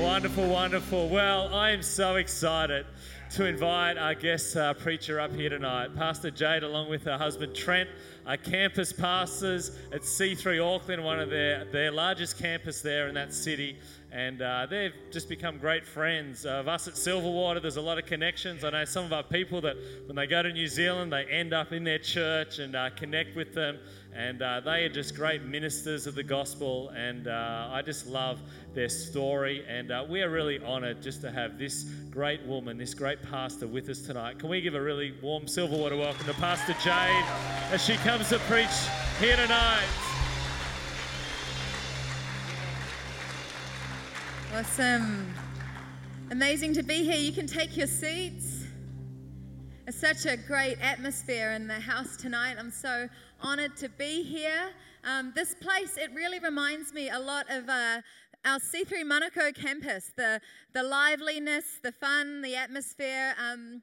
[0.00, 1.08] Wonderful, wonderful.
[1.10, 2.86] Well, I am so excited
[3.32, 7.54] to invite our guest uh, preacher up here tonight, Pastor Jade, along with her husband
[7.54, 7.90] Trent,
[8.26, 13.34] our campus pastors at C3 Auckland, one of their, their largest campus there in that
[13.34, 13.78] city.
[14.10, 17.60] And uh, they've just become great friends of us at Silverwater.
[17.60, 18.64] There's a lot of connections.
[18.64, 19.76] I know some of our people that
[20.06, 23.36] when they go to New Zealand, they end up in their church and uh, connect
[23.36, 23.78] with them.
[24.14, 26.90] And uh, they are just great ministers of the gospel.
[26.90, 28.40] And uh, I just love
[28.74, 29.64] their story.
[29.68, 33.66] And uh, we are really honored just to have this great woman, this great pastor
[33.66, 34.38] with us tonight.
[34.38, 37.24] Can we give a really warm Silverwater welcome to Pastor Jade
[37.72, 38.68] as she comes to preach
[39.20, 39.86] here tonight?
[44.52, 45.32] Awesome.
[46.32, 47.16] Amazing to be here.
[47.16, 48.64] You can take your seats.
[49.86, 52.56] It's such a great atmosphere in the house tonight.
[52.58, 53.08] I'm so
[53.42, 54.70] honored to be here.
[55.04, 58.00] Um, this place, it really reminds me a lot of uh,
[58.44, 60.40] our C3 Manukau campus the,
[60.72, 63.34] the liveliness, the fun, the atmosphere.
[63.38, 63.82] Um,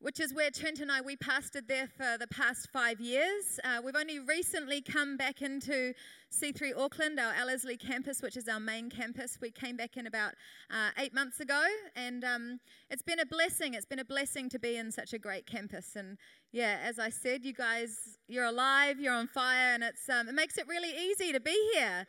[0.00, 3.58] which is where Trent and I, we pastored there for the past five years.
[3.64, 5.94] Uh, we've only recently come back into
[6.30, 9.38] C3 Auckland, our Ellerslie campus, which is our main campus.
[9.40, 10.34] We came back in about
[10.70, 13.74] uh, eight months ago, and um, it's been a blessing.
[13.74, 15.96] It's been a blessing to be in such a great campus.
[15.96, 16.18] And
[16.52, 20.34] yeah, as I said, you guys, you're alive, you're on fire, and it's, um, it
[20.34, 22.06] makes it really easy to be here.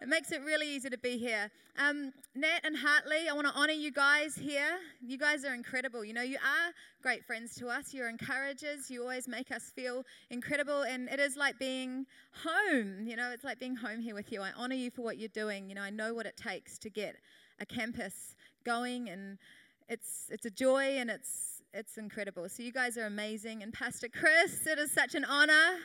[0.00, 1.50] It makes it really easy to be here.
[1.78, 4.78] Um, Nat and Hartley, I want to honor you guys here.
[5.06, 6.02] You guys are incredible.
[6.02, 7.92] You know, you are great friends to us.
[7.92, 8.90] You're encouragers.
[8.90, 10.82] You always make us feel incredible.
[10.84, 12.06] And it is like being
[12.44, 13.06] home.
[13.06, 14.40] You know, it's like being home here with you.
[14.40, 15.68] I honor you for what you're doing.
[15.68, 17.16] You know, I know what it takes to get
[17.60, 19.36] a campus going, and
[19.90, 22.48] it's, it's a joy and it's, it's incredible.
[22.48, 23.62] So you guys are amazing.
[23.62, 25.76] And Pastor Chris, it is such an honor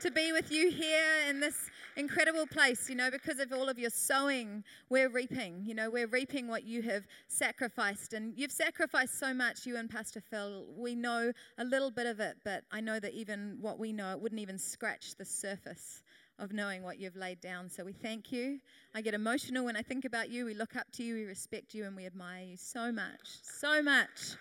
[0.00, 3.78] to be with you here in this incredible place, you know, because of all of
[3.78, 5.62] your sowing, we're reaping.
[5.64, 8.12] You know, we're reaping what you have sacrificed.
[8.12, 10.64] And you've sacrificed so much, you and Pastor Phil.
[10.76, 14.12] We know a little bit of it, but I know that even what we know,
[14.12, 16.02] it wouldn't even scratch the surface
[16.38, 17.68] of knowing what you've laid down.
[17.70, 18.58] So we thank you.
[18.94, 20.44] I get emotional when I think about you.
[20.44, 23.38] We look up to you, we respect you, and we admire you so much.
[23.42, 24.36] So much.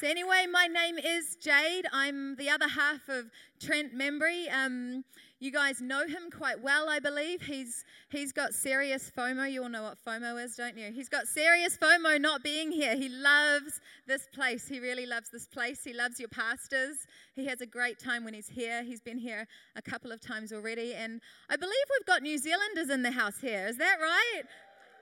[0.00, 1.86] So, anyway, my name is Jade.
[1.92, 4.52] I'm the other half of Trent Membrey.
[4.52, 5.04] Um,
[5.38, 7.42] you guys know him quite well, I believe.
[7.42, 9.52] He's, he's got serious FOMO.
[9.52, 10.90] You all know what FOMO is, don't you?
[10.90, 12.96] He's got serious FOMO not being here.
[12.96, 14.66] He loves this place.
[14.66, 15.84] He really loves this place.
[15.84, 17.06] He loves your pastors.
[17.36, 18.82] He has a great time when he's here.
[18.82, 20.94] He's been here a couple of times already.
[20.94, 23.66] And I believe we've got New Zealanders in the house here.
[23.68, 24.42] Is that right?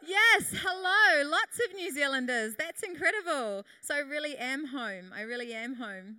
[0.04, 1.30] Yes, hello.
[1.30, 2.54] Lots of New Zealanders.
[2.58, 3.64] That's incredible.
[3.82, 5.12] So I really am home.
[5.14, 6.16] I really am home.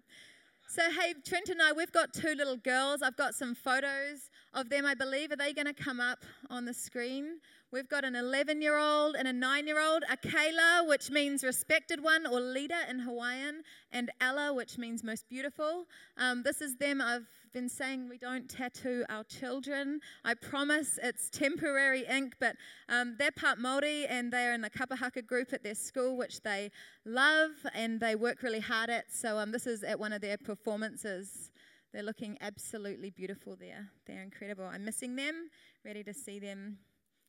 [0.69, 3.01] So, hey, Trent and I, we've got two little girls.
[3.01, 5.31] I've got some photos of them, I believe.
[5.31, 6.19] Are they going to come up
[6.49, 7.39] on the screen?
[7.71, 12.03] We've got an 11 year old and a 9 year old, Akela, which means respected
[12.03, 15.85] one or leader in Hawaiian, and Ella, which means most beautiful.
[16.17, 17.01] Um, this is them.
[17.01, 20.01] I've been saying we don't tattoo our children.
[20.23, 22.55] I promise it's temporary ink, but
[22.89, 26.41] um, they're part Māori and they're in the kapa haka group at their school, which
[26.41, 26.69] they
[27.05, 29.11] love and they work really hard at.
[29.11, 31.51] So um, this is at one of their performances.
[31.93, 33.87] They're looking absolutely beautiful there.
[34.07, 34.65] They're incredible.
[34.65, 35.49] I'm missing them,
[35.85, 36.79] ready to see them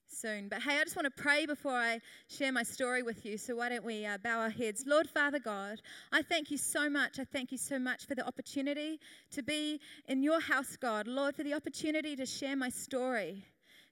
[0.07, 0.49] soon.
[0.49, 1.99] But hey, I just want to pray before I
[2.29, 3.37] share my story with you.
[3.37, 4.85] So why don't we uh, bow our heads?
[4.87, 5.83] Lord Father God,
[6.13, 7.19] I thank you so much.
[7.19, 9.01] I thank you so much for the opportunity
[9.33, 11.07] to be in your house, God.
[11.07, 13.45] Lord, for the opportunity to share my story.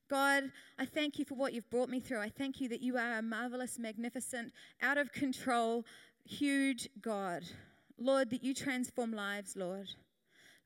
[0.08, 0.44] God,
[0.78, 2.20] I thank you for what you've brought me through.
[2.20, 5.84] I thank you that you are a marvelous, magnificent, out of control,
[6.24, 7.44] huge God.
[7.98, 9.88] Lord, that you transform lives, Lord.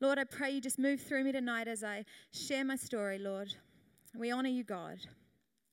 [0.01, 3.55] Lord, I pray you just move through me tonight as I share my story, Lord.
[4.15, 4.99] We honor you, God.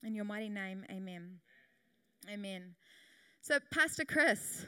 [0.02, 1.40] In your mighty name, amen.
[2.30, 2.74] Amen.
[3.42, 4.64] So, Pastor Chris,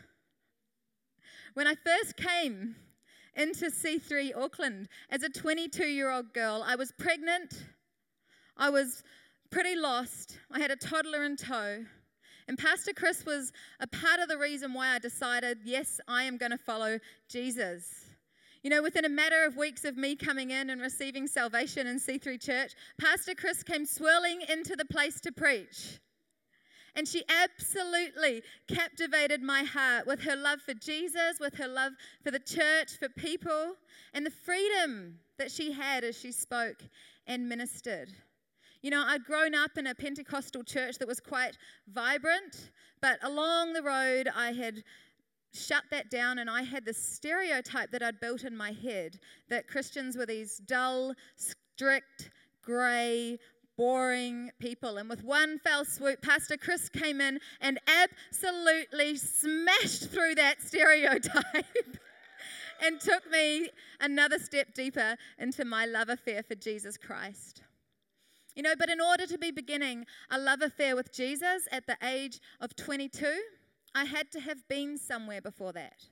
[1.54, 2.76] when I first came
[3.34, 7.64] into C3 Auckland as a 22 year old girl, I was pregnant.
[8.58, 9.02] I was
[9.50, 10.38] pretty lost.
[10.50, 11.84] I had a toddler in tow.
[12.48, 16.36] And Pastor Chris was a part of the reason why I decided, yes, I am
[16.36, 16.98] going to follow
[17.28, 18.05] Jesus.
[18.66, 22.00] You know, within a matter of weeks of me coming in and receiving salvation in
[22.00, 26.00] C3 Church, Pastor Chris came swirling into the place to preach.
[26.96, 31.92] And she absolutely captivated my heart with her love for Jesus, with her love
[32.24, 33.74] for the church, for people,
[34.14, 36.82] and the freedom that she had as she spoke
[37.28, 38.14] and ministered.
[38.82, 43.74] You know, I'd grown up in a Pentecostal church that was quite vibrant, but along
[43.74, 44.82] the road, I had
[45.56, 49.18] shut that down, and I had this stereotype that I'd built in my head
[49.48, 52.30] that Christians were these dull, strict,
[52.62, 53.38] grey,
[53.76, 54.96] boring people.
[54.96, 61.44] And with one fell swoop, Pastor Chris came in and absolutely smashed through that stereotype.
[62.82, 63.68] and took me
[64.00, 67.62] another step deeper into my love affair for Jesus Christ.
[68.54, 71.96] You know, but in order to be beginning a love affair with Jesus at the
[72.02, 73.34] age of 22,
[73.94, 76.04] I had to have been somewhere before that.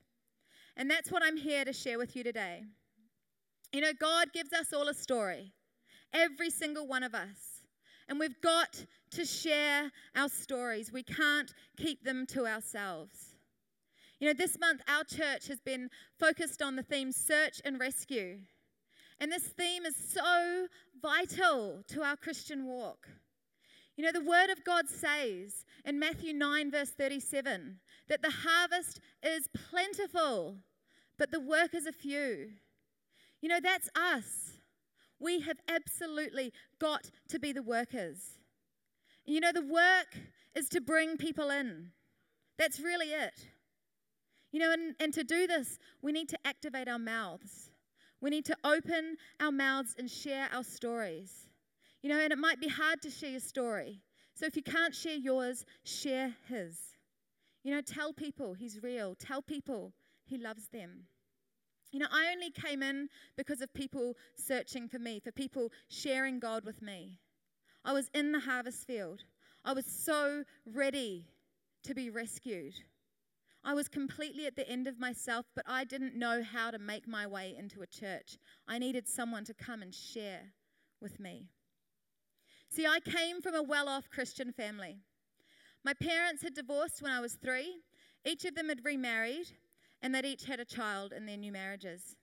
[0.76, 2.64] And that's what I'm here to share with you today.
[3.72, 5.52] You know, God gives us all a story,
[6.12, 7.62] every single one of us.
[8.08, 10.92] And we've got to share our stories.
[10.92, 13.34] We can't keep them to ourselves.
[14.20, 18.38] You know, this month our church has been focused on the theme search and rescue.
[19.20, 20.66] And this theme is so
[21.00, 23.08] vital to our Christian walk.
[23.96, 29.00] You know, the Word of God says in Matthew 9, verse 37, that the harvest
[29.22, 30.56] is plentiful,
[31.18, 32.50] but the workers are few.
[33.40, 34.58] You know, that's us.
[35.20, 38.38] We have absolutely got to be the workers.
[39.26, 40.16] You know, the work
[40.54, 41.90] is to bring people in.
[42.58, 43.48] That's really it.
[44.50, 47.70] You know, and, and to do this, we need to activate our mouths.
[48.20, 51.48] We need to open our mouths and share our stories.
[52.04, 54.02] You know, and it might be hard to share your story.
[54.34, 56.78] So if you can't share yours, share his.
[57.62, 59.14] You know, tell people he's real.
[59.14, 59.94] Tell people
[60.26, 61.04] he loves them.
[61.92, 63.08] You know, I only came in
[63.38, 67.20] because of people searching for me, for people sharing God with me.
[67.86, 69.22] I was in the harvest field.
[69.64, 71.24] I was so ready
[71.84, 72.74] to be rescued.
[73.64, 77.08] I was completely at the end of myself, but I didn't know how to make
[77.08, 78.36] my way into a church.
[78.68, 80.52] I needed someone to come and share
[81.00, 81.48] with me.
[82.74, 84.98] See, I came from a well off Christian family.
[85.84, 87.76] My parents had divorced when I was three,
[88.24, 89.46] each of them had remarried,
[90.02, 92.16] and they'd each had a child in their new marriages.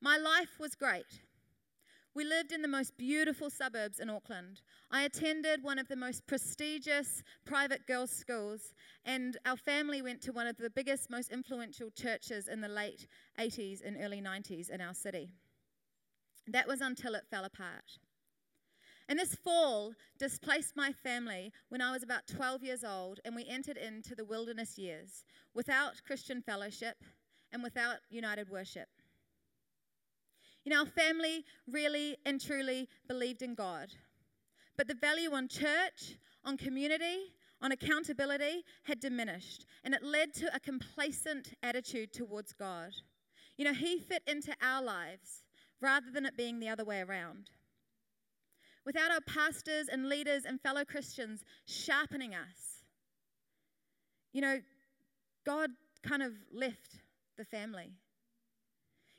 [0.00, 1.20] My life was great.
[2.14, 4.62] We lived in the most beautiful suburbs in Auckland.
[4.90, 8.72] I attended one of the most prestigious private girls' schools,
[9.04, 13.06] and our family went to one of the biggest, most influential churches in the late
[13.38, 15.28] 80s and early 90s in our city.
[16.46, 17.98] That was until it fell apart.
[19.08, 23.46] And this fall displaced my family when I was about 12 years old, and we
[23.46, 25.24] entered into the wilderness years
[25.54, 26.96] without Christian fellowship
[27.52, 28.88] and without united worship.
[30.64, 33.90] You know, our family really and truly believed in God.
[34.76, 37.32] But the value on church, on community,
[37.62, 42.90] on accountability had diminished, and it led to a complacent attitude towards God.
[43.56, 45.44] You know, He fit into our lives
[45.80, 47.50] rather than it being the other way around.
[48.86, 52.84] Without our pastors and leaders and fellow Christians sharpening us,
[54.32, 54.60] you know,
[55.44, 55.70] God
[56.02, 57.00] kind of left
[57.36, 57.90] the family.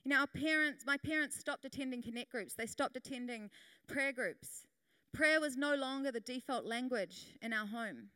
[0.06, 3.50] You know, our parents, my parents stopped attending connect groups, they stopped attending
[3.88, 4.66] prayer groups.
[5.14, 8.10] Prayer was no longer the default language in our home.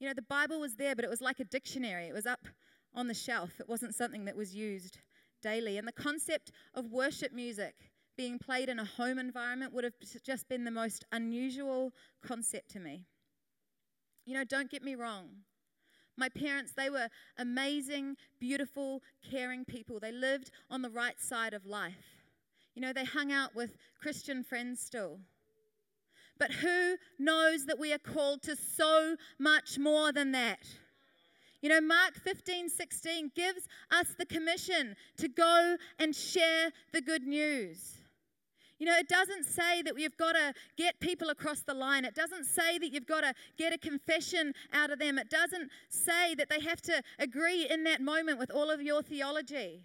[0.00, 2.48] You know, the Bible was there, but it was like a dictionary, it was up
[2.94, 4.98] on the shelf, it wasn't something that was used
[5.40, 5.78] daily.
[5.78, 10.48] And the concept of worship music being played in a home environment would have just
[10.48, 13.04] been the most unusual concept to me.
[14.24, 15.28] You know, don't get me wrong.
[16.16, 17.08] My parents, they were
[17.38, 19.98] amazing, beautiful, caring people.
[19.98, 22.22] They lived on the right side of life.
[22.74, 25.18] You know, they hung out with Christian friends still.
[26.38, 30.66] But who knows that we are called to so much more than that?
[31.62, 37.26] You know, Mark 15, 16 gives us the commission to go and share the good
[37.26, 37.94] news.
[38.78, 42.04] You know, it doesn't say that we've got to get people across the line.
[42.04, 45.18] It doesn't say that you've got to get a confession out of them.
[45.18, 49.02] It doesn't say that they have to agree in that moment with all of your
[49.02, 49.84] theology.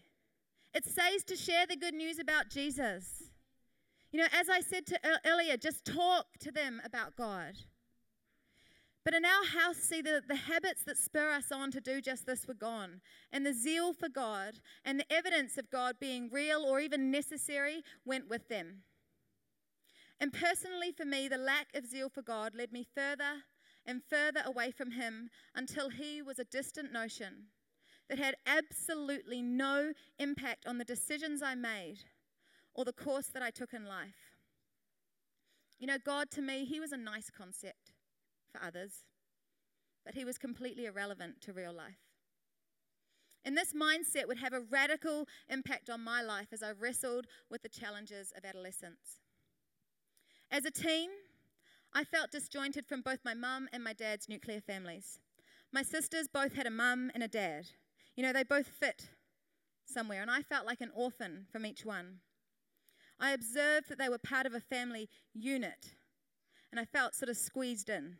[0.73, 3.23] It says to share the good news about Jesus.
[4.11, 7.53] You know, as I said to uh, earlier, just talk to them about God.
[9.05, 12.25] But in our house, see, the, the habits that spur us on to do just
[12.25, 13.01] this were gone.
[13.31, 17.81] And the zeal for God and the evidence of God being real or even necessary
[18.05, 18.83] went with them.
[20.19, 23.43] And personally, for me, the lack of zeal for God led me further
[23.85, 27.45] and further away from Him until He was a distant notion
[28.09, 31.99] that had absolutely no impact on the decisions I made
[32.73, 34.35] or the course that I took in life.
[35.79, 37.88] You know, God to me, He was a nice concept
[38.51, 39.03] for others,
[40.05, 41.99] but He was completely irrelevant to real life.
[43.45, 47.61] And this mindset would have a radical impact on my life as I wrestled with
[47.61, 49.21] the challenges of adolescence.
[50.51, 51.09] As a teen,
[51.93, 55.19] I felt disjointed from both my mum and my dad's nuclear families.
[55.71, 57.67] My sisters both had a mum and a dad.
[58.15, 59.09] You know, they both fit
[59.85, 62.19] somewhere, and I felt like an orphan from each one.
[63.19, 65.93] I observed that they were part of a family unit,
[66.71, 68.17] and I felt sort of squeezed in,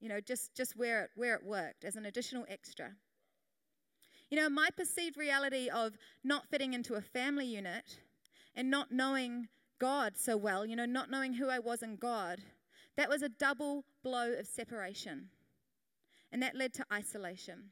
[0.00, 2.90] you know, just, just where, it, where it worked as an additional extra.
[4.30, 7.98] You know, my perceived reality of not fitting into a family unit
[8.54, 9.48] and not knowing
[9.78, 12.40] God so well, you know, not knowing who I was in God,
[12.96, 15.28] that was a double blow of separation.
[16.32, 17.70] And that led to isolation.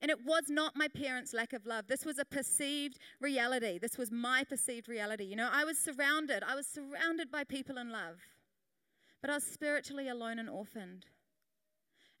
[0.00, 1.86] And it was not my parents' lack of love.
[1.86, 3.78] This was a perceived reality.
[3.78, 5.24] This was my perceived reality.
[5.24, 6.42] You know, I was surrounded.
[6.46, 8.18] I was surrounded by people in love.
[9.20, 11.06] But I was spiritually alone and orphaned.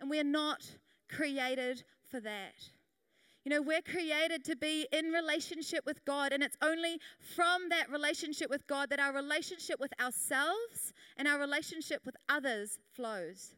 [0.00, 0.64] And we are not
[1.08, 2.54] created for that.
[3.44, 6.98] You know, we're created to be in relationship with God, and it's only
[7.36, 12.78] from that relationship with God that our relationship with ourselves and our relationship with others
[12.94, 13.54] flows.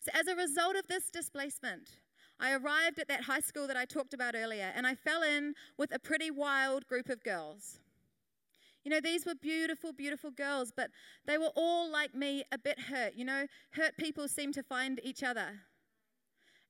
[0.00, 1.90] So, as a result of this displacement,
[2.40, 5.54] I arrived at that high school that I talked about earlier, and I fell in
[5.76, 7.80] with a pretty wild group of girls.
[8.84, 10.90] You know, these were beautiful, beautiful girls, but
[11.26, 13.14] they were all like me, a bit hurt.
[13.14, 15.60] You know, hurt people seem to find each other.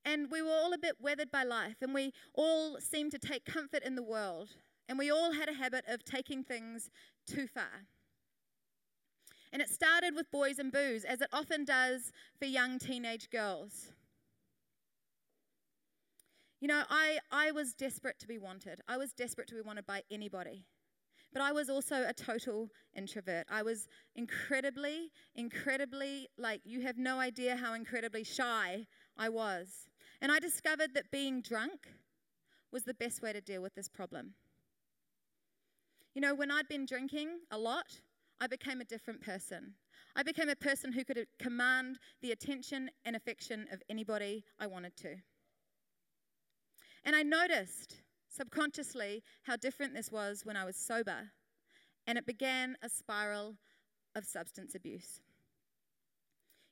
[0.04, 3.44] And we were all a bit weathered by life, and we all seemed to take
[3.44, 4.48] comfort in the world.
[4.88, 6.90] And we all had a habit of taking things
[7.26, 7.86] too far.
[9.52, 13.92] And it started with boys and booze, as it often does for young teenage girls.
[16.60, 18.80] You know, I, I was desperate to be wanted.
[18.88, 20.64] I was desperate to be wanted by anybody.
[21.32, 23.46] But I was also a total introvert.
[23.50, 29.88] I was incredibly, incredibly, like, you have no idea how incredibly shy I was.
[30.20, 31.88] And I discovered that being drunk
[32.72, 34.34] was the best way to deal with this problem.
[36.14, 38.00] You know, when I'd been drinking a lot,
[38.40, 39.74] I became a different person.
[40.16, 44.96] I became a person who could command the attention and affection of anybody I wanted
[44.96, 45.16] to.
[47.04, 47.96] And I noticed
[48.38, 51.30] subconsciously how different this was when I was sober.
[52.06, 53.56] And it began a spiral
[54.14, 55.20] of substance abuse.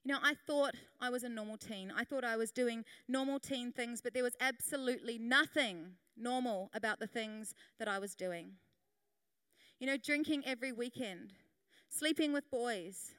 [0.05, 1.93] You know, I thought I was a normal teen.
[1.95, 7.01] I thought I was doing normal teen things, but there was absolutely nothing normal about
[7.01, 8.53] the things that I was doing.
[9.81, 11.33] You know, drinking every weekend,
[11.89, 13.13] sleeping with boys,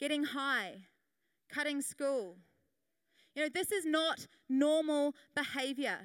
[0.00, 0.86] getting high,
[1.50, 2.36] cutting school.
[3.34, 5.98] You know, this is not normal behavior.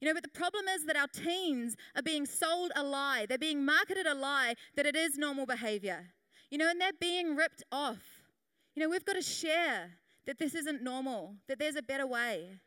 [0.00, 3.26] You know, but the problem is that our teens are being sold a lie.
[3.28, 6.06] They're being marketed a lie that it is normal behavior.
[6.50, 8.02] You know, and they're being ripped off.
[8.74, 9.92] You know, we've got to share
[10.26, 12.60] that this isn't normal, that there's a better way.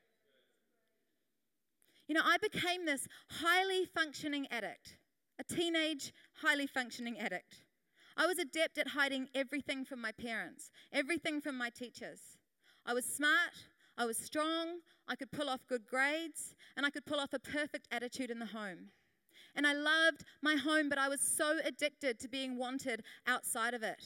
[2.08, 4.98] You know, I became this highly functioning addict,
[5.38, 7.62] a teenage, highly functioning addict.
[8.18, 12.20] I was adept at hiding everything from my parents, everything from my teachers.
[12.86, 13.54] I was smart,
[14.00, 14.80] I was strong,
[15.10, 18.40] I could pull off good grades, and I could pull off a perfect attitude in
[18.40, 18.92] the home.
[19.56, 23.84] And I loved my home, but I was so addicted to being wanted outside of
[23.84, 24.06] it.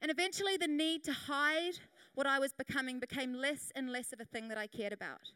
[0.00, 1.74] And eventually, the need to hide
[2.14, 5.32] what I was becoming became less and less of a thing that I cared about.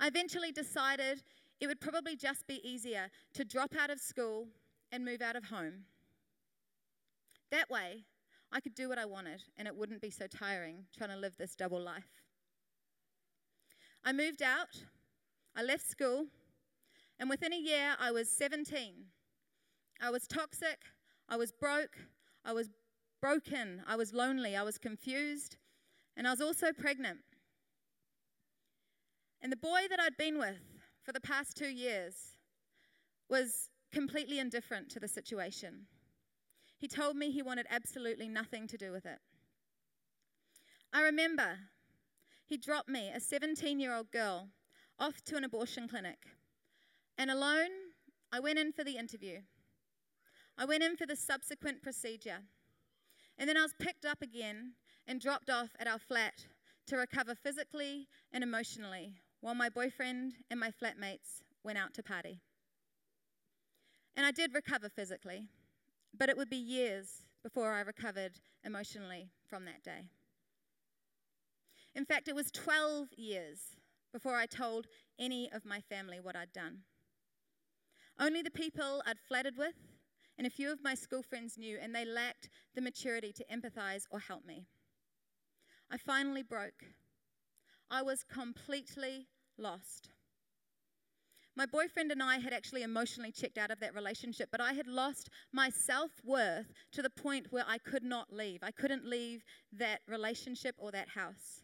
[0.00, 1.22] I eventually decided
[1.60, 4.48] it would probably just be easier to drop out of school
[4.90, 5.84] and move out of home.
[7.52, 8.02] That way,
[8.50, 11.36] I could do what I wanted, and it wouldn't be so tiring trying to live
[11.36, 12.21] this double life.
[14.04, 14.82] I moved out,
[15.54, 16.26] I left school,
[17.20, 18.94] and within a year I was 17.
[20.00, 20.80] I was toxic,
[21.28, 21.96] I was broke,
[22.44, 22.70] I was
[23.20, 25.56] broken, I was lonely, I was confused,
[26.16, 27.20] and I was also pregnant.
[29.40, 30.58] And the boy that I'd been with
[31.04, 32.36] for the past two years
[33.28, 35.86] was completely indifferent to the situation.
[36.78, 39.18] He told me he wanted absolutely nothing to do with it.
[40.92, 41.58] I remember
[42.46, 44.48] he dropped me, a 17 year old girl,
[44.98, 46.18] off to an abortion clinic.
[47.18, 47.70] And alone,
[48.32, 49.40] I went in for the interview.
[50.56, 52.40] I went in for the subsequent procedure.
[53.38, 54.74] And then I was picked up again
[55.06, 56.46] and dropped off at our flat
[56.86, 62.40] to recover physically and emotionally while my boyfriend and my flatmates went out to party.
[64.16, 65.48] And I did recover physically,
[66.16, 68.32] but it would be years before I recovered
[68.64, 70.08] emotionally from that day.
[71.94, 73.58] In fact, it was 12 years
[74.12, 74.86] before I told
[75.18, 76.78] any of my family what I'd done.
[78.18, 79.74] Only the people I'd flattered with
[80.38, 84.04] and a few of my school friends knew, and they lacked the maturity to empathize
[84.10, 84.66] or help me.
[85.90, 86.84] I finally broke.
[87.90, 90.08] I was completely lost.
[91.54, 94.86] My boyfriend and I had actually emotionally checked out of that relationship, but I had
[94.86, 98.60] lost my self worth to the point where I could not leave.
[98.62, 99.44] I couldn't leave
[99.74, 101.62] that relationship or that house.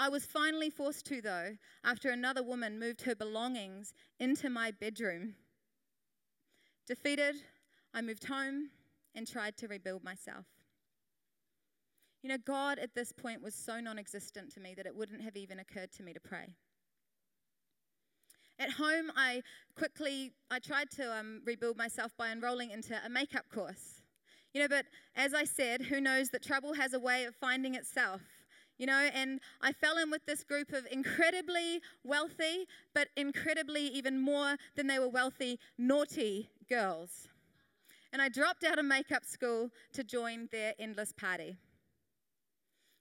[0.00, 5.34] I was finally forced to, though, after another woman moved her belongings into my bedroom.
[6.86, 7.34] Defeated,
[7.92, 8.70] I moved home
[9.14, 10.46] and tried to rebuild myself.
[12.22, 15.20] You know, God at this point was so non existent to me that it wouldn't
[15.20, 16.48] have even occurred to me to pray.
[18.58, 19.42] At home, I
[19.76, 24.00] quickly I tried to um, rebuild myself by enrolling into a makeup course.
[24.54, 27.74] You know, but as I said, who knows that trouble has a way of finding
[27.74, 28.22] itself.
[28.80, 34.18] You know, and I fell in with this group of incredibly wealthy, but incredibly even
[34.18, 37.28] more than they were wealthy, naughty girls.
[38.10, 41.58] And I dropped out of makeup school to join their endless party.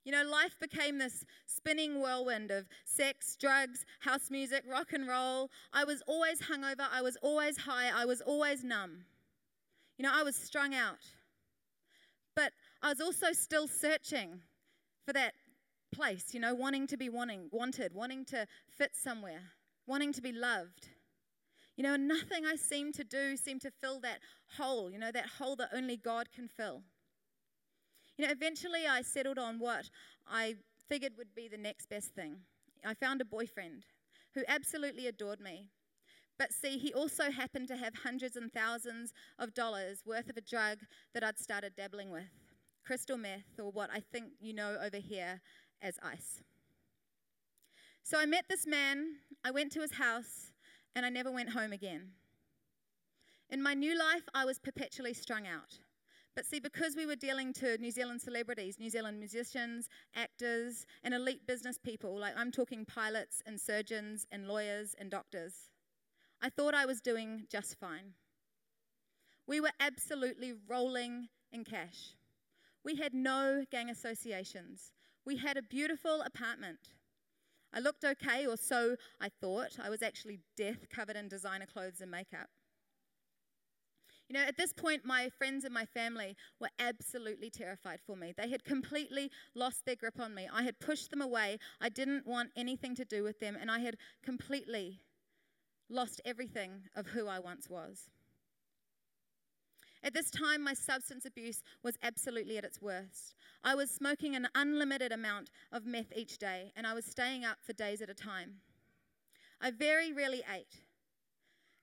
[0.03, 5.49] You know, life became this spinning whirlwind of sex, drugs, house music, rock and roll.
[5.71, 6.87] I was always hungover.
[6.91, 7.89] I was always high.
[7.95, 9.05] I was always numb.
[9.97, 11.05] You know, I was strung out.
[12.35, 12.51] But
[12.83, 14.41] I was also still searching
[15.05, 15.35] for that
[15.91, 19.41] place, you know, wanting to be wanting, wanted, wanting to fit somewhere,
[19.87, 20.89] wanting to be loved.
[21.75, 24.19] You know, nothing I seemed to do seemed to fill that
[24.57, 26.83] hole, you know, that hole that only God can fill.
[28.17, 29.89] You know, eventually I settled on what
[30.27, 30.55] I
[30.89, 32.37] figured would be the next best thing.
[32.85, 33.85] I found a boyfriend
[34.33, 35.69] who absolutely adored me.
[36.37, 40.41] But see, he also happened to have hundreds and thousands of dollars worth of a
[40.41, 40.79] drug
[41.13, 42.29] that I'd started dabbling with
[42.85, 45.41] crystal meth, or what I think you know over here
[45.81, 46.41] as ice.
[48.03, 50.51] So I met this man, I went to his house,
[50.95, 52.11] and I never went home again.
[53.49, 55.79] In my new life, I was perpetually strung out.
[56.35, 61.13] But see, because we were dealing to New Zealand celebrities, New Zealand musicians, actors, and
[61.13, 65.69] elite business people, like I'm talking pilots and surgeons and lawyers and doctors,
[66.41, 68.13] I thought I was doing just fine.
[69.47, 72.13] We were absolutely rolling in cash.
[72.83, 74.91] We had no gang associations.
[75.29, 76.79] We had a beautiful apartment.
[77.71, 79.77] I looked okay, or so I thought.
[79.79, 82.47] I was actually death covered in designer clothes and makeup.
[84.27, 88.33] You know, at this point, my friends and my family were absolutely terrified for me.
[88.35, 90.49] They had completely lost their grip on me.
[90.51, 91.59] I had pushed them away.
[91.79, 95.01] I didn't want anything to do with them, and I had completely
[95.91, 98.09] lost everything of who I once was.
[100.01, 103.35] At this time, my substance abuse was absolutely at its worst.
[103.63, 107.57] I was smoking an unlimited amount of meth each day, and I was staying up
[107.61, 108.61] for days at a time.
[109.59, 110.83] I very rarely ate.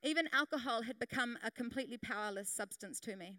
[0.03, 3.37] Even alcohol had become a completely powerless substance to me.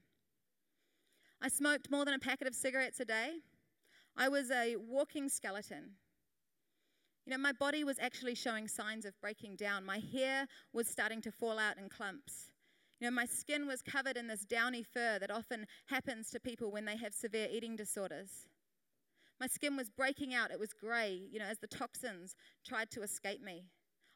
[1.42, 3.38] I smoked more than a packet of cigarettes a day.
[4.16, 5.92] I was a walking skeleton.
[7.26, 9.86] You know, my body was actually showing signs of breaking down.
[9.86, 12.52] My hair was starting to fall out in clumps.
[13.00, 16.72] You know, my skin was covered in this downy fur that often happens to people
[16.72, 18.48] when they have severe eating disorders.
[19.40, 20.50] My skin was breaking out.
[20.50, 23.66] It was grey, you know, as the toxins tried to escape me.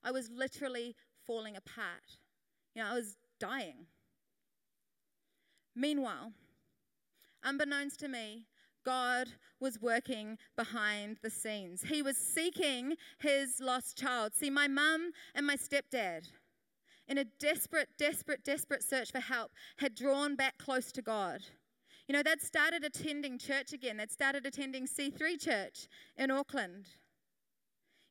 [0.04, 0.96] I was literally
[1.28, 2.18] falling apart.
[2.74, 3.86] You know, I was dying.
[5.76, 6.32] Meanwhile,
[7.44, 8.46] unbeknownst to me,
[8.84, 9.28] God
[9.60, 11.84] was working behind the scenes.
[11.84, 14.34] He was seeking his lost child.
[14.34, 16.30] See, my mum and my stepdad,
[17.08, 21.42] in a desperate, desperate, desperate search for help, had drawn back close to God.
[22.08, 23.98] You know, they'd started attending church again.
[23.98, 25.88] They'd started attending C3 Church
[26.18, 26.88] in Auckland.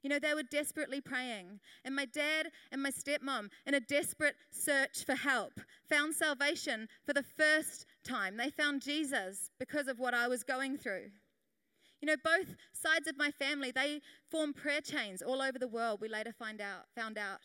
[0.03, 1.61] You know, they were desperately praying.
[1.85, 5.53] And my dad and my stepmom, in a desperate search for help,
[5.89, 8.37] found salvation for the first time.
[8.37, 11.11] They found Jesus because of what I was going through.
[12.01, 14.01] You know, both sides of my family, they
[14.31, 17.41] form prayer chains all over the world, we later find out, found out.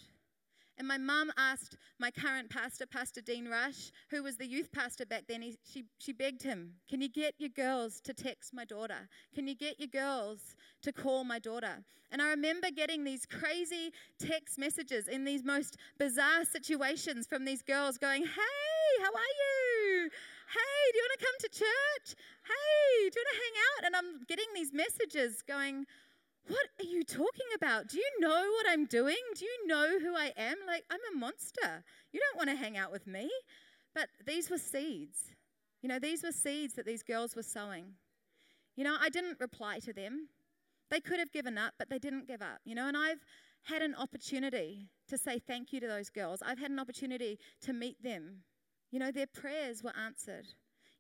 [0.78, 5.06] And my mum asked my current pastor, Pastor Dean Rush, who was the youth pastor
[5.06, 8.66] back then, he, she, she begged him, Can you get your girls to text my
[8.66, 9.08] daughter?
[9.34, 11.84] Can you get your girls to call my daughter?
[12.12, 17.62] And I remember getting these crazy text messages in these most bizarre situations from these
[17.62, 20.10] girls going, Hey, how are you?
[20.48, 22.16] Hey, do you want to come to church?
[22.44, 23.86] Hey, do you want to hang out?
[23.86, 25.86] And I'm getting these messages going,
[26.48, 27.88] what are you talking about?
[27.88, 29.18] Do you know what I'm doing?
[29.36, 30.58] Do you know who I am?
[30.68, 31.84] Like, I'm a monster.
[32.12, 33.30] You don't want to hang out with me.
[33.94, 35.32] But these were seeds.
[35.82, 37.94] You know, these were seeds that these girls were sowing.
[38.76, 40.30] You know, I didn't reply to them.
[40.92, 42.60] They could have given up, but they didn't give up.
[42.66, 43.24] You know, and I've
[43.64, 46.42] had an opportunity to say thank you to those girls.
[46.46, 48.44] I've had an opportunity to meet them.
[48.92, 50.48] You know, their prayers were answered.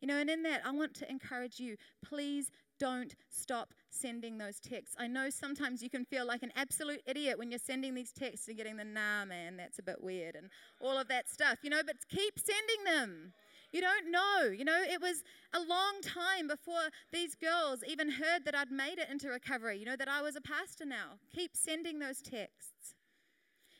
[0.01, 4.59] You know, and in that, I want to encourage you please don't stop sending those
[4.59, 4.95] texts.
[4.99, 8.47] I know sometimes you can feel like an absolute idiot when you're sending these texts
[8.47, 10.49] and getting the nah, man, that's a bit weird, and
[10.81, 13.33] all of that stuff, you know, but keep sending them.
[13.71, 14.51] You don't know.
[14.57, 18.99] You know, it was a long time before these girls even heard that I'd made
[18.99, 21.19] it into recovery, you know, that I was a pastor now.
[21.35, 22.95] Keep sending those texts.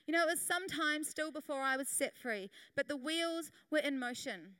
[0.05, 3.51] You know, it was some time still before I was set free, but the wheels
[3.71, 4.55] were in motion.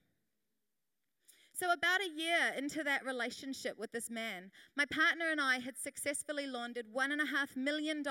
[1.58, 5.78] So, about a year into that relationship with this man, my partner and I had
[5.78, 8.04] successfully laundered $1.5 million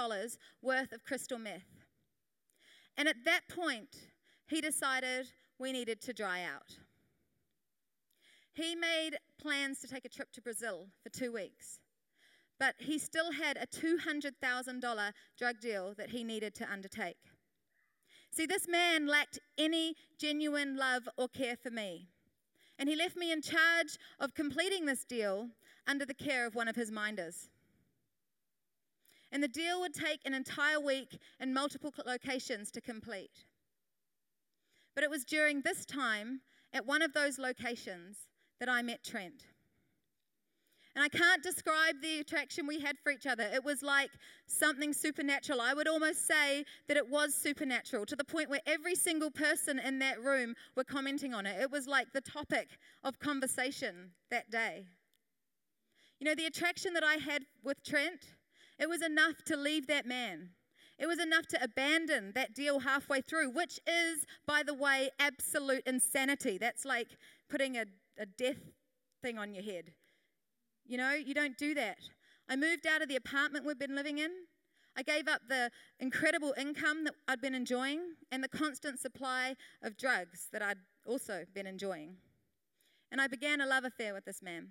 [0.62, 1.84] worth of crystal meth.
[2.96, 4.08] And at that point,
[4.46, 5.26] he decided
[5.58, 6.78] we needed to dry out.
[8.54, 11.80] He made plans to take a trip to Brazil for two weeks,
[12.58, 17.18] but he still had a $200,000 drug deal that he needed to undertake.
[18.30, 22.08] See, this man lacked any genuine love or care for me.
[22.78, 25.50] And he left me in charge of completing this deal
[25.86, 27.48] under the care of one of his minders.
[29.30, 33.44] And the deal would take an entire week in multiple locations to complete.
[34.94, 36.40] But it was during this time,
[36.72, 38.28] at one of those locations,
[38.60, 39.46] that I met Trent.
[40.94, 43.42] And I can't describe the attraction we had for each other.
[43.42, 44.10] It was like
[44.46, 45.60] something supernatural.
[45.60, 49.80] I would almost say that it was supernatural to the point where every single person
[49.80, 51.60] in that room were commenting on it.
[51.60, 54.86] It was like the topic of conversation that day.
[56.20, 58.20] You know, the attraction that I had with Trent,
[58.78, 60.50] it was enough to leave that man.
[60.96, 65.82] It was enough to abandon that deal halfway through, which is, by the way, absolute
[65.86, 66.56] insanity.
[66.56, 67.08] That's like
[67.48, 67.84] putting a,
[68.16, 68.62] a death
[69.22, 69.92] thing on your head.
[70.86, 71.98] You know, you don't do that.
[72.48, 74.30] I moved out of the apartment we've been living in.
[74.96, 79.96] I gave up the incredible income that I'd been enjoying and the constant supply of
[79.96, 82.16] drugs that I'd also been enjoying.
[83.10, 84.68] And I began a love affair with this man.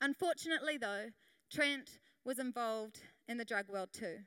[0.00, 1.10] Unfortunately, though,
[1.52, 4.18] Trent was involved in the drug world too.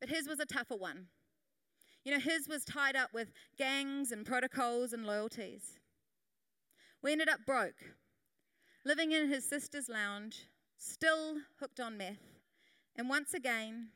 [0.00, 1.06] But his was a tougher one.
[2.04, 5.78] You know, his was tied up with gangs and protocols and loyalties.
[7.02, 7.94] We ended up broke
[8.84, 12.18] living in his sister's lounge, still hooked on meth.
[12.96, 13.88] And once again,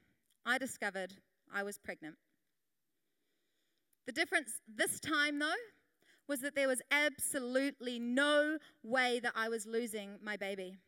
[0.47, 1.15] I discovered
[1.53, 2.17] I was pregnant.
[4.07, 5.53] The difference this time, though,
[6.27, 10.79] was that there was absolutely no way that I was losing my baby.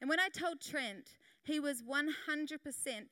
[0.00, 1.10] And when I told Trent,
[1.44, 2.58] he was 100%,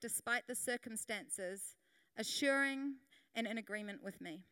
[0.01, 1.77] despite the circumstances,
[2.17, 2.95] assuring
[3.35, 4.43] and in agreement with me.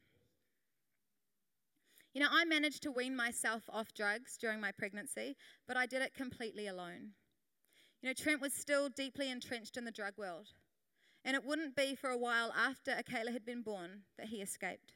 [2.12, 5.36] You know, I managed to wean myself off drugs during my pregnancy,
[5.68, 7.10] but I did it completely alone.
[8.02, 10.48] You know, Trent was still deeply entrenched in the drug world,
[11.24, 14.92] and it wouldn't be for a while after Akela had been born that he escaped.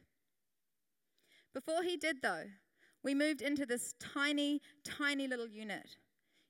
[1.53, 2.46] Before he did, though,
[3.05, 5.96] we moved into this tiny, tiny little unit.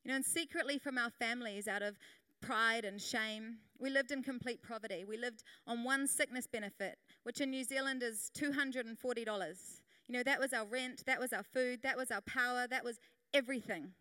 [0.03, 1.99] You know, and secretly from our families, out of
[2.41, 5.05] pride and shame, we lived in complete poverty.
[5.05, 9.81] We lived on one sickness benefit, which in New Zealand is $240.
[10.07, 12.85] You know, that was our rent, that was our food, that was our power, that
[12.85, 12.99] was
[13.33, 13.93] everything.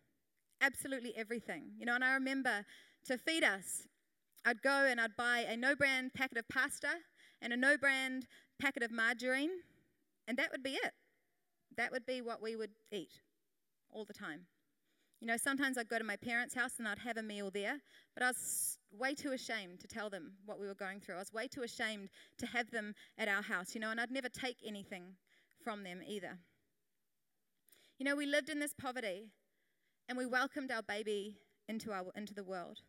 [0.60, 1.70] Absolutely everything.
[1.78, 2.64] You know, and I remember
[3.06, 3.86] to feed us,
[4.44, 6.90] I'd go and I'd buy a no brand packet of pasta
[7.40, 8.26] and a no brand
[8.60, 9.50] packet of margarine,
[10.28, 10.92] and that would be it.
[11.76, 13.20] That would be what we would eat
[13.90, 14.40] all the time.
[15.20, 17.78] You know, sometimes I'd go to my parents' house and I'd have a meal there,
[18.14, 21.14] but I was way too ashamed to tell them what we were going through.
[21.14, 24.10] I was way too ashamed to have them at our house, you know, and I'd
[24.10, 25.14] never take anything
[25.64, 26.38] from them either.
[27.98, 29.30] You know, we lived in this poverty
[30.08, 32.80] and we welcomed our baby into, our, into the world.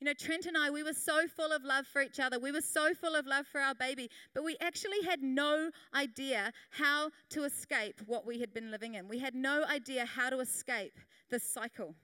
[0.00, 2.38] You know, Trent and I, we were so full of love for each other.
[2.38, 6.52] We were so full of love for our baby, but we actually had no idea
[6.70, 9.08] how to escape what we had been living in.
[9.08, 10.98] We had no idea how to escape
[11.30, 11.94] this cycle.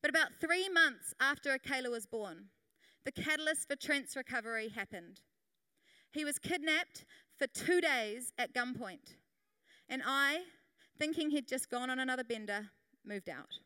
[0.00, 2.46] But about three months after Akela was born,
[3.04, 5.20] the catalyst for Trent's recovery happened.
[6.16, 7.04] He was kidnapped
[7.38, 9.16] for two days at gunpoint.
[9.90, 10.44] And I,
[10.98, 12.70] thinking he'd just gone on another bender,
[13.04, 13.58] moved out.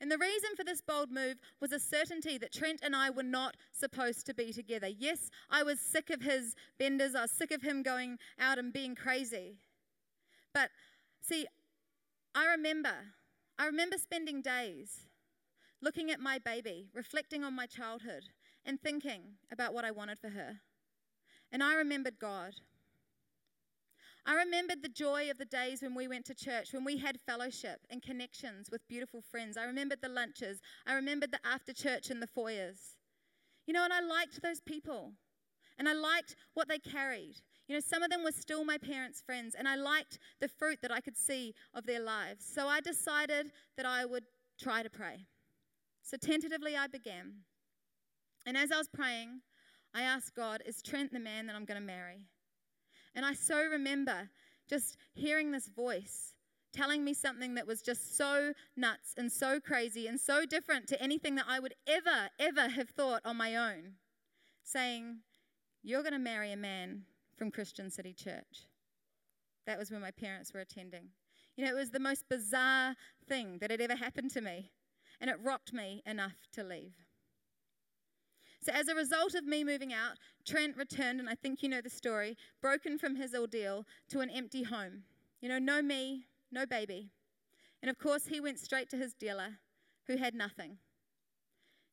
[0.00, 3.22] And the reason for this bold move was a certainty that Trent and I were
[3.22, 4.88] not supposed to be together.
[4.88, 8.72] Yes, I was sick of his benders, I was sick of him going out and
[8.72, 9.58] being crazy.
[10.54, 10.70] But
[11.20, 11.46] see,
[12.34, 12.94] I remember,
[13.58, 15.00] I remember spending days
[15.82, 18.30] looking at my baby, reflecting on my childhood,
[18.64, 19.20] and thinking
[19.52, 20.60] about what I wanted for her.
[21.52, 22.54] And I remembered God.
[24.26, 27.18] I remembered the joy of the days when we went to church, when we had
[27.20, 29.56] fellowship and connections with beautiful friends.
[29.56, 30.60] I remembered the lunches.
[30.86, 32.96] I remembered the after church and the foyers.
[33.66, 35.12] You know, and I liked those people.
[35.78, 37.36] And I liked what they carried.
[37.66, 40.80] You know, some of them were still my parents' friends, and I liked the fruit
[40.82, 42.44] that I could see of their lives.
[42.44, 44.24] So I decided that I would
[44.60, 45.26] try to pray.
[46.02, 47.32] So tentatively, I began.
[48.44, 49.40] And as I was praying,
[49.94, 52.26] I asked God, Is Trent the man that I'm going to marry?
[53.14, 54.30] And I so remember
[54.68, 56.34] just hearing this voice
[56.72, 61.02] telling me something that was just so nuts and so crazy and so different to
[61.02, 63.94] anything that I would ever, ever have thought on my own.
[64.62, 65.18] Saying,
[65.82, 67.02] You're going to marry a man
[67.36, 68.66] from Christian City Church.
[69.66, 71.08] That was where my parents were attending.
[71.56, 72.94] You know, it was the most bizarre
[73.28, 74.70] thing that had ever happened to me,
[75.20, 76.94] and it rocked me enough to leave.
[78.62, 81.80] So, as a result of me moving out, Trent returned, and I think you know
[81.80, 85.04] the story, broken from his ordeal to an empty home.
[85.40, 87.10] You know, no me, no baby.
[87.82, 89.58] And of course, he went straight to his dealer,
[90.06, 90.76] who had nothing.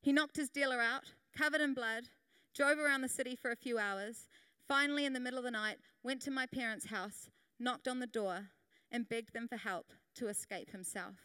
[0.02, 1.06] He knocked his dealer out,
[1.38, 2.10] covered in blood,
[2.54, 4.28] drove around the city for a few hours,
[4.68, 8.08] finally, in the middle of the night, went to my parents' house, knocked on the
[8.08, 8.48] door,
[8.92, 11.16] and begged them for help to escape himself.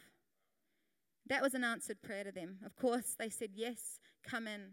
[1.27, 2.59] That was an answered prayer to them.
[2.65, 4.73] Of course, they said, Yes, come in.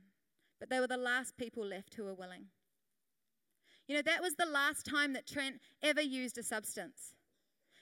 [0.59, 2.45] But they were the last people left who were willing.
[3.87, 7.15] You know, that was the last time that Trent ever used a substance.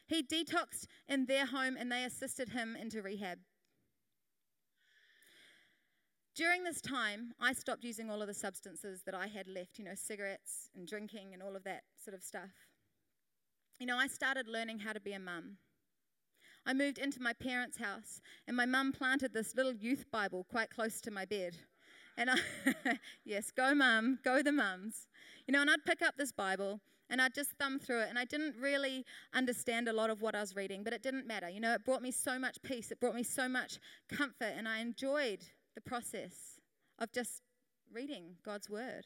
[0.08, 3.40] He detoxed in their home and they assisted him into rehab.
[6.34, 9.84] During this time, I stopped using all of the substances that I had left, you
[9.84, 12.52] know, cigarettes and drinking and all of that sort of stuff.
[13.80, 15.58] You know, I started learning how to be a mum.
[16.66, 20.70] I moved into my parents' house, and my mum planted this little youth Bible quite
[20.70, 21.58] close to my bed.
[22.18, 22.38] And I,
[23.26, 25.08] yes, go mum, go the mums.
[25.48, 28.20] You know, and I'd pick up this Bible and I'd just thumb through it, and
[28.20, 31.50] I didn't really understand a lot of what I was reading, but it didn't matter.
[31.50, 34.68] You know, it brought me so much peace, it brought me so much comfort, and
[34.68, 35.40] I enjoyed
[35.76, 36.60] the process
[37.00, 37.42] of just
[37.94, 39.06] reading God's Word.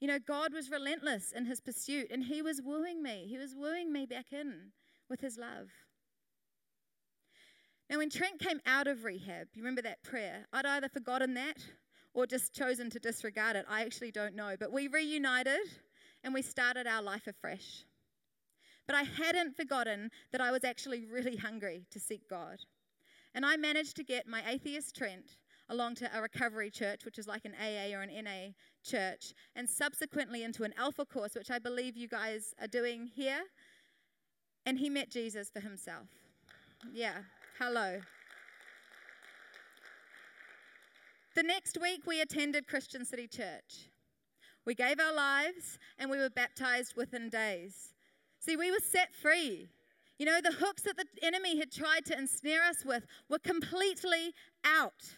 [0.00, 3.26] You know, God was relentless in his pursuit, and he was wooing me.
[3.28, 4.72] He was wooing me back in
[5.08, 5.68] with his love.
[7.88, 10.46] Now, when Trent came out of rehab, you remember that prayer?
[10.52, 11.58] I'd either forgotten that
[12.16, 13.66] or just chosen to disregard it.
[13.68, 14.56] I actually don't know.
[14.58, 15.60] But we reunited
[16.24, 17.84] and we started our life afresh.
[18.86, 22.56] But I hadn't forgotten that I was actually really hungry to seek God.
[23.34, 25.36] And I managed to get my atheist Trent
[25.68, 28.52] along to a recovery church, which is like an AA or an NA
[28.82, 33.40] church, and subsequently into an Alpha course, which I believe you guys are doing here.
[34.64, 36.06] And he met Jesus for himself.
[36.94, 37.18] Yeah,
[37.58, 38.00] hello.
[41.36, 43.90] The next week, we attended Christian City Church.
[44.64, 47.92] We gave our lives and we were baptized within days.
[48.38, 49.68] See, we were set free.
[50.18, 54.32] You know, the hooks that the enemy had tried to ensnare us with were completely
[54.64, 55.14] out.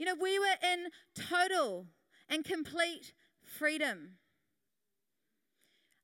[0.00, 1.86] You know, we were in total
[2.28, 3.12] and complete
[3.44, 4.16] freedom.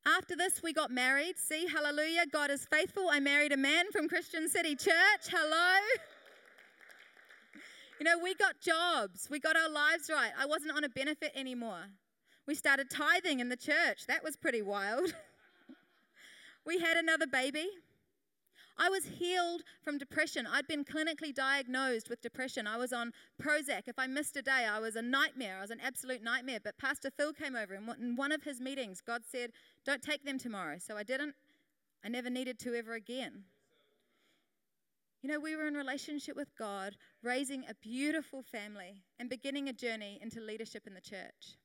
[0.06, 1.36] After this, we got married.
[1.36, 3.08] See, hallelujah, God is faithful.
[3.10, 5.26] I married a man from Christian City Church.
[5.28, 5.80] Hello.
[8.00, 10.32] You know, we got jobs, we got our lives right.
[10.38, 11.84] I wasn't on a benefit anymore.
[12.46, 14.06] We started tithing in the church.
[14.08, 15.14] That was pretty wild.
[16.66, 17.68] we had another baby.
[18.78, 20.48] I was healed from depression.
[20.50, 22.66] I'd been clinically diagnosed with depression.
[22.66, 23.82] I was on Prozac.
[23.86, 25.58] If I missed a day, I was a nightmare.
[25.58, 26.60] I was an absolute nightmare.
[26.64, 29.50] But Pastor Phil came over, and in one of his meetings, God said,
[29.84, 30.78] Don't take them tomorrow.
[30.78, 31.34] So I didn't.
[32.02, 33.44] I never needed to ever again.
[35.22, 39.72] You know, we were in relationship with God, raising a beautiful family and beginning a
[39.72, 41.58] journey into leadership in the church.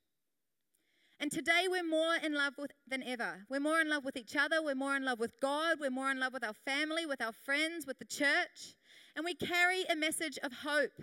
[1.21, 3.45] And today we're more in love with than ever.
[3.49, 6.11] We're more in love with each other, we're more in love with God, we're more
[6.11, 8.75] in love with our family, with our friends, with the church,
[9.15, 11.01] and we carry a message of hope.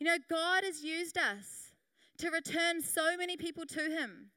[0.00, 1.70] You know, God has used us
[2.18, 4.30] to return so many people to him.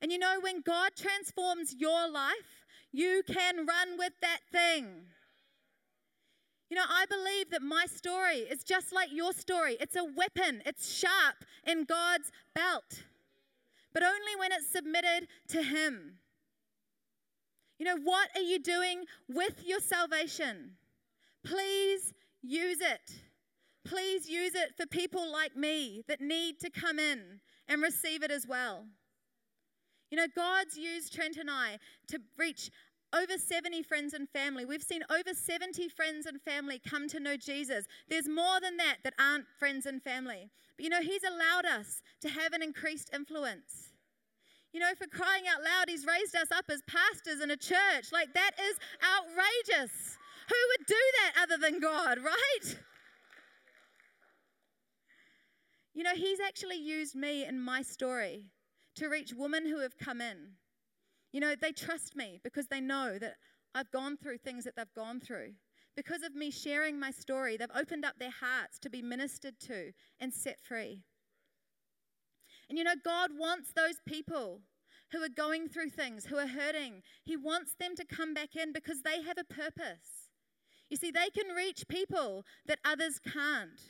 [0.00, 5.06] And you know, when God transforms your life, you can run with that thing.
[6.70, 9.76] You know, I believe that my story is just like your story.
[9.80, 13.02] It's a weapon, it's sharp in God's belt,
[13.92, 16.18] but only when it's submitted to Him.
[17.80, 20.76] You know, what are you doing with your salvation?
[21.44, 23.00] Please use it.
[23.84, 28.30] Please use it for people like me that need to come in and receive it
[28.30, 28.84] as well.
[30.10, 31.78] You know, God's used Trent and I
[32.08, 32.70] to reach
[33.12, 34.64] over 70 friends and family.
[34.64, 37.86] We've seen over 70 friends and family come to know Jesus.
[38.08, 40.50] There's more than that that aren't friends and family.
[40.76, 43.92] But you know, He's allowed us to have an increased influence.
[44.72, 48.12] You know, for crying out loud, He's raised us up as pastors in a church.
[48.12, 50.16] Like, that is outrageous.
[50.48, 52.76] Who would do that other than God, right?
[55.94, 58.46] You know, He's actually used me in my story
[58.96, 60.52] to reach women who have come in
[61.32, 63.36] you know, they trust me because they know that
[63.74, 65.52] I've gone through things that they've gone through.
[65.96, 69.92] Because of me sharing my story, they've opened up their hearts to be ministered to
[70.18, 71.02] and set free.
[72.68, 74.60] And you know, God wants those people
[75.12, 77.02] who are going through things, who are hurting.
[77.24, 80.28] He wants them to come back in because they have a purpose.
[80.88, 83.80] You see, they can reach people that others can't.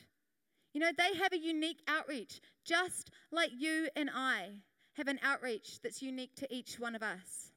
[0.73, 4.49] You know, they have a unique outreach, just like you and I.
[4.93, 7.51] have an outreach that's unique to each one of us.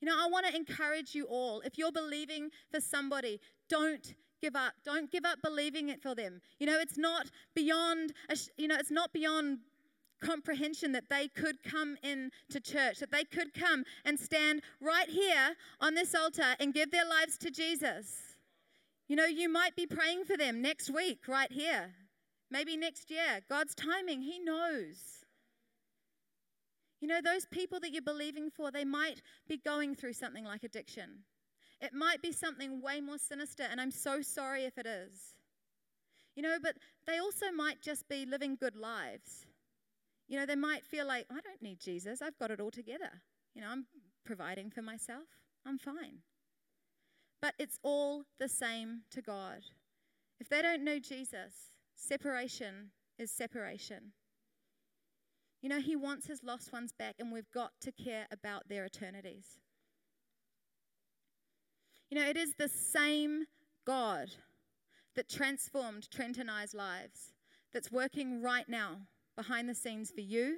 [0.00, 1.60] You know, I want to encourage you all.
[1.60, 4.72] If you're believing for somebody, don't give up.
[4.84, 6.40] Don't give up believing it for them.
[6.58, 8.12] You know, it's not beyond,
[8.56, 9.58] you know, it's not beyond
[10.22, 15.08] comprehension that they could come in to church, that they could come and stand right
[15.08, 18.36] here on this altar and give their lives to Jesus.
[19.08, 21.90] You know, you might be praying for them next week, right here.
[22.50, 23.40] Maybe next year.
[23.48, 25.21] God's timing, He knows.
[27.02, 30.62] You know, those people that you're believing for, they might be going through something like
[30.62, 31.24] addiction.
[31.80, 35.34] It might be something way more sinister, and I'm so sorry if it is.
[36.36, 36.76] You know, but
[37.08, 39.46] they also might just be living good lives.
[40.28, 43.20] You know, they might feel like, I don't need Jesus, I've got it all together.
[43.52, 43.86] You know, I'm
[44.24, 45.26] providing for myself,
[45.66, 46.18] I'm fine.
[47.40, 49.62] But it's all the same to God.
[50.38, 54.12] If they don't know Jesus, separation is separation.
[55.62, 58.84] You know, He wants His lost ones back, and we've got to care about their
[58.84, 59.58] eternities.
[62.10, 63.46] You know, it is the same
[63.86, 64.28] God
[65.14, 67.32] that transformed Trent and I's lives
[67.72, 69.02] that's working right now
[69.36, 70.56] behind the scenes for you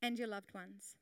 [0.00, 0.96] and your loved ones.